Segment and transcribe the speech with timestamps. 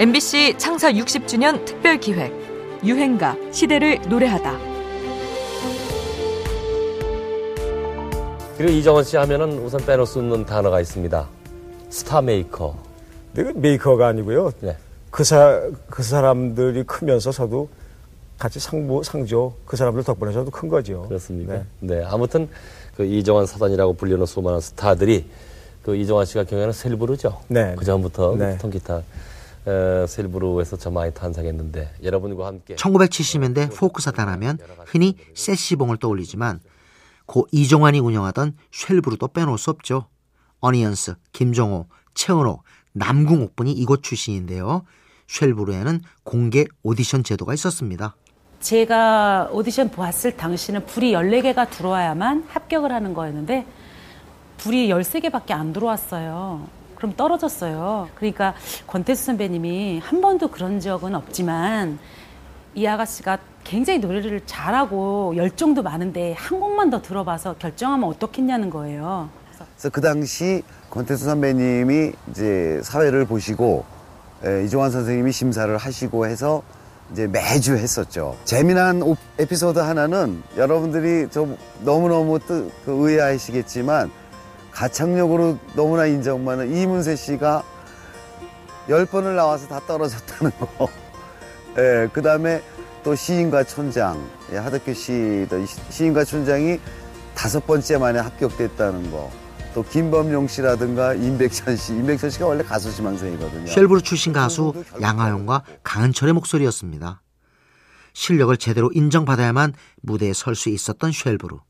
[0.00, 2.32] MBC 창사 60주년 특별 기획
[2.82, 4.58] 유행가 시대를 노래하다.
[8.56, 11.28] 그리고 이종환 씨 하면은 우선 빼놓을 수 없는 단어가 있습니다.
[11.90, 12.78] 스타 메이커.
[13.34, 14.52] 근데 그 메이커가 아니고요.
[14.60, 14.74] 네.
[15.10, 17.68] 그, 사, 그 사람들이 크면서 저도
[18.38, 21.04] 같이 상부, 상조, 그 사람들 덕분에 저도 큰 거죠.
[21.08, 21.56] 그렇습니까?
[21.56, 21.64] 네.
[21.80, 22.04] 네.
[22.06, 22.48] 아무튼
[22.96, 25.26] 그 이종환 사단이라고 불리는 수많은 스타들이
[25.82, 27.38] 그 이종환 씨가 경영한 쉘부르죠.
[27.48, 27.74] 네.
[27.76, 28.56] 그 전부터 네.
[28.56, 29.02] 통기타
[29.66, 36.60] 에, 쉘부르에서 저 많이 탄생했는데 여러분과 함께 1970년대 포크 사단하면 흔히 세시봉을 떠올리지만
[37.26, 40.06] 고 이종환이 운영하던 쉘부르도 빼놓을 수 없죠.
[40.60, 44.84] 어니언스, 김정호, 최은옥, 남궁옥분이 이곳 출신인데요.
[45.28, 48.16] 쉘부르에는 공개 오디션 제도가 있었습니다.
[48.58, 53.64] 제가 오디션 보았을 당시는 불이 14개가 들어와야만 합격을 하는 거였는데
[54.58, 56.79] 불이 13개밖에 안 들어왔어요.
[57.00, 58.10] 그럼 떨어졌어요.
[58.14, 58.54] 그러니까
[58.86, 61.98] 권태수 선배님이 한 번도 그런 적은 없지만
[62.74, 69.30] 이 아가씨가 굉장히 노래를 잘하고 열정도 많은데 한 곡만 더 들어봐서 결정하면 어떻겠냐는 거예요.
[69.76, 73.84] 그래서 그 당시 권태수 선배님이 이제 사회를 보시고
[74.44, 76.62] 에, 이종환 선생님이 심사를 하시고 해서
[77.12, 78.36] 이제 매주 했었죠.
[78.44, 84.10] 재미난 오- 에피소드 하나는 여러분들이 좀 너무너무 뜨, 그 의아하시겠지만
[84.70, 87.62] 가창력으로 너무나 인정받는 이문세 씨가
[88.88, 90.88] 열 번을 나와서 다 떨어졌다는 거.
[91.78, 92.62] 예, 그 다음에
[93.02, 96.80] 또 시인과 촌장, 예, 하덕규 씨도 시- 시인과 촌장이
[97.34, 99.30] 다섯 번째 만에 합격됐다는 거.
[99.72, 103.66] 또 김범용 씨라든가 임백천 씨, 임백천 씨가 원래 가수 지망생이거든요.
[103.68, 107.22] 쉘브루 출신 가수 양하용과 강은철의 목소리였습니다.
[108.12, 111.60] 실력을 제대로 인정받아야만 무대에 설 수 있었던 쉘부르.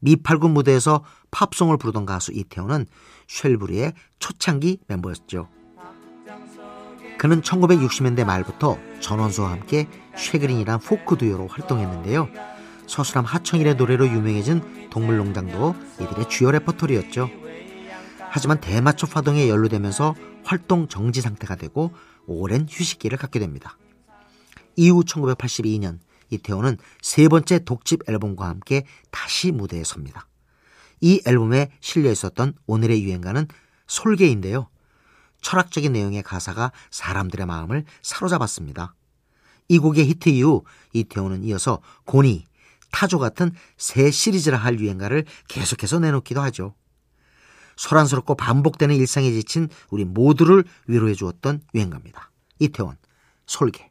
[0.00, 2.86] 미팔군 무대에서 팝송을 부르던 가수 이태원은
[3.28, 5.48] 쉘부르의 초창기 멤버였죠.
[7.18, 12.28] 그는 1960년대 말부터 전언수와 함께 쉐그린이란 포크 듀오로 활동했는데요.
[12.86, 17.30] 서수남 하청일의 노래로 유명해진 동물농장도 이들의 주요 레퍼토리였죠.
[18.30, 21.92] 하지만 대마초 파동에 연루되면서 활동 정지 상태가 되고
[22.26, 23.76] 오랜 휴식기를 갖게 됩니다.
[24.76, 25.98] 이후 1982년
[26.30, 30.28] 이태원은 세 번째 독집 앨범과 함께 다시 무대에 섭니다.
[31.00, 33.46] 이 앨범에 실려 있었던 오늘의 유행가는
[33.86, 34.68] 솔개인데요.
[35.40, 38.94] 철학적인 내용의 가사가 사람들의 마음을 사로잡았습니다.
[39.68, 42.46] 이 곡의 히트 이후 이태원은 이어서 고니,
[42.90, 46.74] 타조 같은 새 시리즈라 할 유행가를 계속해서 내놓기도 하죠.
[47.76, 52.30] 소란스럽고 반복되는 일상에 지친 우리 모두를 위로해 주었던 유행가입니다.
[52.58, 52.96] 이태원,
[53.46, 53.90] 솔개.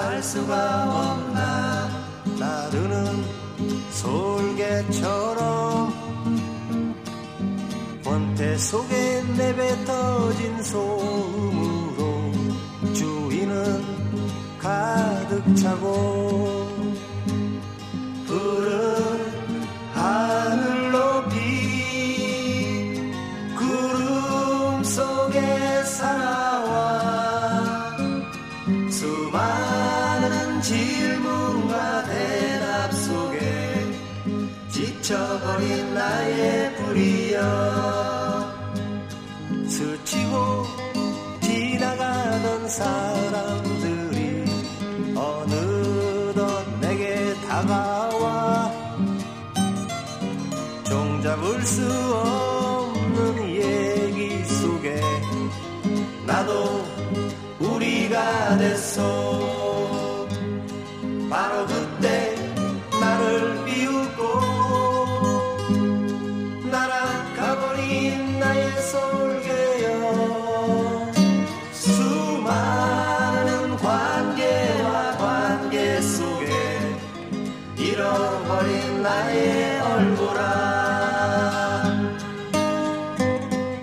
[0.00, 1.90] 살 수가 없나?
[2.38, 3.22] 나르는
[3.90, 5.92] 솔개처럼
[8.02, 12.32] 권태 속에 내뱉어진 소음으로
[12.94, 13.84] 주위는
[14.58, 16.59] 가득 차고
[30.62, 33.40] 질문과 대답 속에
[34.70, 37.40] 지쳐버린 나의 불이여.
[39.66, 40.66] 스치고
[41.40, 44.44] 지나가던 사람들이
[45.16, 48.70] 어느덧 내게 다가와
[50.84, 55.00] 종잡을 수 없는 얘기 속에
[56.26, 56.84] 나도
[57.60, 59.39] 우리가 됐어